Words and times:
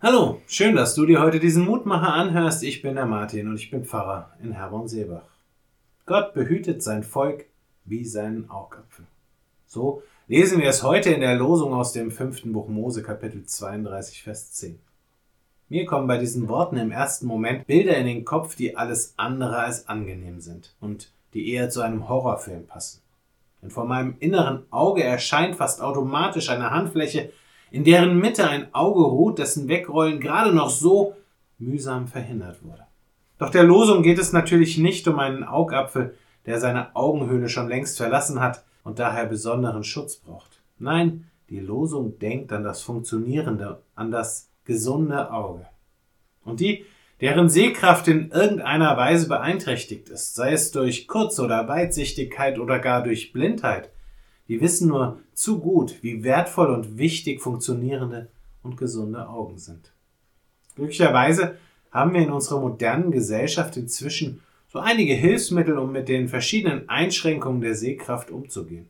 Hallo, 0.00 0.40
schön, 0.46 0.76
dass 0.76 0.94
du 0.94 1.06
dir 1.06 1.20
heute 1.20 1.40
diesen 1.40 1.64
Mutmacher 1.64 2.14
anhörst. 2.14 2.62
Ich 2.62 2.82
bin 2.82 2.94
der 2.94 3.04
Martin 3.04 3.48
und 3.48 3.56
ich 3.56 3.68
bin 3.68 3.84
Pfarrer 3.84 4.30
in 4.40 4.52
Herborn-Seebach. 4.52 5.24
Gott 6.06 6.34
behütet 6.34 6.84
sein 6.84 7.02
Volk 7.02 7.46
wie 7.84 8.04
seinen 8.04 8.48
Augapfel. 8.48 9.06
So 9.66 10.04
lesen 10.28 10.60
wir 10.60 10.68
es 10.68 10.84
heute 10.84 11.10
in 11.10 11.20
der 11.20 11.34
Losung 11.34 11.74
aus 11.74 11.92
dem 11.92 12.12
fünften 12.12 12.52
Buch 12.52 12.68
Mose, 12.68 13.02
Kapitel 13.02 13.44
32, 13.44 14.22
Vers 14.22 14.52
10. 14.52 14.78
Mir 15.68 15.84
kommen 15.84 16.06
bei 16.06 16.18
diesen 16.18 16.46
Worten 16.46 16.76
im 16.76 16.92
ersten 16.92 17.26
Moment 17.26 17.66
Bilder 17.66 17.96
in 17.96 18.06
den 18.06 18.24
Kopf, 18.24 18.54
die 18.54 18.76
alles 18.76 19.14
andere 19.16 19.56
als 19.58 19.88
angenehm 19.88 20.38
sind 20.38 20.76
und 20.80 21.10
die 21.34 21.52
eher 21.52 21.70
zu 21.70 21.80
einem 21.80 22.08
Horrorfilm 22.08 22.68
passen. 22.68 23.02
Denn 23.62 23.70
vor 23.70 23.84
meinem 23.84 24.14
inneren 24.20 24.62
Auge 24.70 25.02
erscheint 25.02 25.56
fast 25.56 25.82
automatisch 25.82 26.50
eine 26.50 26.70
Handfläche, 26.70 27.32
in 27.70 27.84
deren 27.84 28.18
Mitte 28.18 28.48
ein 28.48 28.74
Auge 28.74 29.02
ruht, 29.02 29.38
dessen 29.38 29.68
Wegrollen 29.68 30.20
gerade 30.20 30.52
noch 30.52 30.70
so 30.70 31.14
mühsam 31.58 32.06
verhindert 32.06 32.62
wurde. 32.62 32.86
Doch 33.38 33.50
der 33.50 33.64
Losung 33.64 34.02
geht 34.02 34.18
es 34.18 34.32
natürlich 34.32 34.78
nicht 34.78 35.06
um 35.06 35.18
einen 35.18 35.44
Augapfel, 35.44 36.14
der 36.46 36.60
seine 36.60 36.96
Augenhöhle 36.96 37.48
schon 37.48 37.68
längst 37.68 37.98
verlassen 37.98 38.40
hat 38.40 38.64
und 38.84 38.98
daher 38.98 39.26
besonderen 39.26 39.84
Schutz 39.84 40.16
braucht. 40.16 40.60
Nein, 40.78 41.28
die 41.50 41.60
Losung 41.60 42.18
denkt 42.18 42.52
an 42.52 42.64
das 42.64 42.82
funktionierende, 42.82 43.82
an 43.94 44.10
das 44.10 44.50
gesunde 44.64 45.32
Auge. 45.32 45.66
Und 46.44 46.60
die, 46.60 46.84
deren 47.20 47.48
Sehkraft 47.48 48.08
in 48.08 48.30
irgendeiner 48.30 48.96
Weise 48.96 49.28
beeinträchtigt 49.28 50.08
ist, 50.08 50.34
sei 50.34 50.52
es 50.52 50.70
durch 50.70 51.06
Kurz- 51.06 51.40
oder 51.40 51.68
Weitsichtigkeit 51.68 52.58
oder 52.58 52.78
gar 52.78 53.02
durch 53.02 53.32
Blindheit, 53.32 53.90
die 54.48 54.60
wissen 54.60 54.88
nur 54.88 55.18
zu 55.34 55.60
gut, 55.60 56.02
wie 56.02 56.24
wertvoll 56.24 56.68
und 56.68 56.98
wichtig 56.98 57.40
funktionierende 57.40 58.28
und 58.62 58.76
gesunde 58.76 59.28
Augen 59.28 59.58
sind. 59.58 59.92
Glücklicherweise 60.74 61.56
haben 61.90 62.14
wir 62.14 62.22
in 62.22 62.30
unserer 62.30 62.60
modernen 62.60 63.10
Gesellschaft 63.10 63.76
inzwischen 63.76 64.40
so 64.68 64.78
einige 64.78 65.14
Hilfsmittel, 65.14 65.78
um 65.78 65.92
mit 65.92 66.08
den 66.08 66.28
verschiedenen 66.28 66.88
Einschränkungen 66.88 67.60
der 67.60 67.74
Sehkraft 67.74 68.30
umzugehen. 68.30 68.88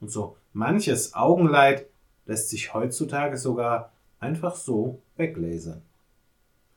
Und 0.00 0.10
so 0.10 0.36
manches 0.52 1.14
Augenleid 1.14 1.86
lässt 2.26 2.50
sich 2.50 2.74
heutzutage 2.74 3.36
sogar 3.36 3.92
einfach 4.18 4.56
so 4.56 5.00
weglasern. 5.16 5.82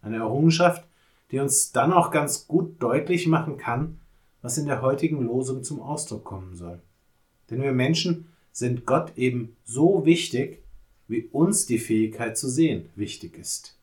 Eine 0.02 0.18
Errungenschaft, 0.18 0.86
die 1.32 1.40
uns 1.40 1.72
dann 1.72 1.94
auch 1.94 2.12
ganz 2.12 2.48
gut 2.48 2.82
deutlich 2.82 3.28
machen 3.28 3.58
kann, 3.58 4.00
was 4.42 4.58
in 4.58 4.68
der 4.68 4.82
heutigen 4.82 5.22
Losung 5.22 5.64
zum 5.64 5.82
Ausdruck 5.82 6.24
kommen 6.24 6.56
soll. 6.56 6.80
Denn 7.50 7.62
wir 7.62 7.72
Menschen 7.72 8.28
sind 8.52 8.86
Gott 8.86 9.18
eben 9.18 9.56
so 9.66 10.06
wichtig, 10.06 10.62
wie 11.08 11.24
uns 11.32 11.66
die 11.66 11.80
Fähigkeit 11.80 12.38
zu 12.38 12.50
sehen 12.50 12.90
wichtig 12.96 13.38
ist. 13.38 13.78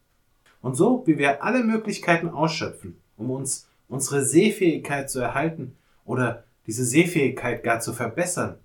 Und 0.60 0.74
so, 0.74 1.02
wie 1.06 1.18
wir 1.18 1.42
alle 1.42 1.62
Möglichkeiten 1.62 2.28
ausschöpfen, 2.28 2.96
um 3.16 3.30
uns 3.30 3.68
unsere 3.88 4.24
Sehfähigkeit 4.24 5.10
zu 5.10 5.20
erhalten 5.20 5.76
oder 6.04 6.44
diese 6.66 6.84
Sehfähigkeit 6.84 7.62
gar 7.62 7.80
zu 7.80 7.92
verbessern, 7.92 8.56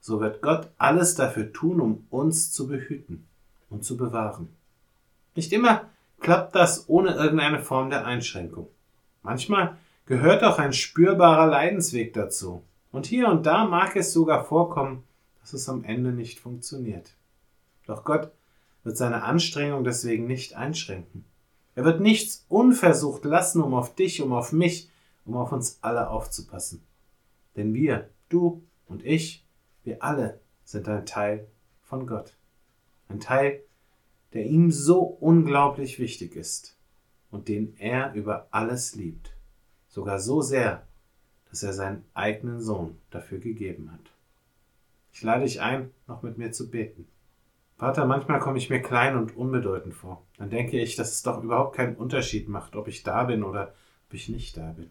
so 0.00 0.20
wird 0.20 0.42
Gott 0.42 0.68
alles 0.78 1.14
dafür 1.14 1.52
tun, 1.52 1.80
um 1.80 2.06
uns 2.10 2.52
zu 2.52 2.66
behüten 2.66 3.26
und 3.70 3.84
zu 3.84 3.96
bewahren. 3.96 4.48
Nicht 5.34 5.52
immer 5.52 5.88
klappt 6.20 6.54
das 6.54 6.88
ohne 6.88 7.14
irgendeine 7.14 7.60
Form 7.60 7.90
der 7.90 8.04
Einschränkung. 8.04 8.68
Manchmal 9.22 9.76
gehört 10.06 10.42
auch 10.44 10.58
ein 10.58 10.72
spürbarer 10.72 11.46
Leidensweg 11.46 12.12
dazu. 12.14 12.62
Und 12.92 13.06
hier 13.06 13.28
und 13.28 13.46
da 13.46 13.64
mag 13.64 13.96
es 13.96 14.12
sogar 14.12 14.44
vorkommen, 14.44 15.02
dass 15.40 15.54
es 15.54 15.68
am 15.68 15.82
Ende 15.82 16.12
nicht 16.12 16.38
funktioniert. 16.38 17.16
Doch 17.86 18.04
Gott 18.04 18.30
wird 18.84 18.96
seine 18.96 19.22
Anstrengung 19.24 19.82
deswegen 19.82 20.26
nicht 20.26 20.54
einschränken. 20.54 21.24
Er 21.74 21.84
wird 21.84 22.00
nichts 22.00 22.44
unversucht 22.48 23.24
lassen, 23.24 23.62
um 23.62 23.74
auf 23.74 23.94
dich, 23.94 24.20
um 24.20 24.32
auf 24.32 24.52
mich, 24.52 24.90
um 25.24 25.36
auf 25.36 25.52
uns 25.52 25.78
alle 25.80 26.10
aufzupassen. 26.10 26.84
Denn 27.56 27.74
wir, 27.74 28.10
du 28.28 28.62
und 28.86 29.04
ich, 29.04 29.46
wir 29.84 30.02
alle 30.02 30.40
sind 30.64 30.86
ein 30.88 31.06
Teil 31.06 31.48
von 31.80 32.06
Gott. 32.06 32.36
Ein 33.08 33.20
Teil, 33.20 33.62
der 34.32 34.46
ihm 34.46 34.70
so 34.70 35.00
unglaublich 35.00 35.98
wichtig 35.98 36.36
ist 36.36 36.76
und 37.30 37.48
den 37.48 37.74
er 37.78 38.12
über 38.12 38.48
alles 38.50 38.94
liebt. 38.94 39.34
Sogar 39.88 40.20
so 40.20 40.40
sehr, 40.40 40.86
dass 41.52 41.62
er 41.62 41.74
seinen 41.74 42.02
eigenen 42.14 42.60
Sohn 42.62 42.96
dafür 43.10 43.38
gegeben 43.38 43.92
hat. 43.92 44.10
Ich 45.12 45.22
lade 45.22 45.44
dich 45.44 45.60
ein, 45.60 45.90
noch 46.08 46.22
mit 46.22 46.38
mir 46.38 46.50
zu 46.50 46.70
beten. 46.70 47.06
Vater, 47.76 48.06
manchmal 48.06 48.40
komme 48.40 48.56
ich 48.56 48.70
mir 48.70 48.80
klein 48.80 49.16
und 49.16 49.36
unbedeutend 49.36 49.92
vor. 49.94 50.22
Dann 50.38 50.48
denke 50.48 50.80
ich, 50.80 50.96
dass 50.96 51.12
es 51.12 51.22
doch 51.22 51.44
überhaupt 51.44 51.76
keinen 51.76 51.96
Unterschied 51.96 52.48
macht, 52.48 52.74
ob 52.74 52.88
ich 52.88 53.02
da 53.02 53.24
bin 53.24 53.44
oder 53.44 53.74
ob 54.08 54.14
ich 54.14 54.30
nicht 54.30 54.56
da 54.56 54.72
bin. 54.72 54.90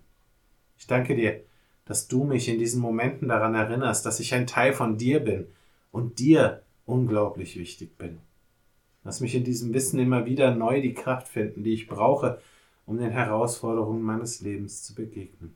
Ich 0.78 0.86
danke 0.86 1.16
dir, 1.16 1.42
dass 1.86 2.08
du 2.08 2.26
mich 2.26 2.48
in 2.48 2.60
diesen 2.60 2.80
Momenten 2.80 3.28
daran 3.28 3.56
erinnerst, 3.56 4.06
dass 4.06 4.20
ich 4.20 4.36
ein 4.36 4.46
Teil 4.46 4.74
von 4.74 4.98
dir 4.98 5.20
bin 5.20 5.48
und 5.92 6.20
dir 6.20 6.62
unglaublich 6.86 7.58
wichtig 7.58 7.98
bin. 7.98 8.20
Lass 9.04 9.20
mich 9.20 9.34
in 9.34 9.44
diesem 9.44 9.74
Wissen 9.74 10.00
immer 10.00 10.28
wieder 10.28 10.54
neu 10.54 10.80
die 10.80 10.94
Kraft 10.94 11.28
finden, 11.28 11.64
die 11.64 11.74
ich 11.74 11.88
brauche, 11.88 12.40
um 12.86 13.00
den 13.00 13.10
Herausforderungen 13.10 14.04
meines 14.04 14.42
Lebens 14.42 14.84
zu 14.84 14.94
begegnen. 14.94 15.56